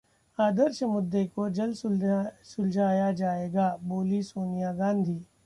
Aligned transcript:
आदर्श 0.39 0.81
मुद्दे 0.85 1.23
को 1.27 1.49
जल्द 1.51 1.75
सुलझाया 2.45 3.11
जाएगा, 3.13 3.69
बोलीं 3.83 4.21
सोनिया 4.23 4.73
गांधी 4.73 5.19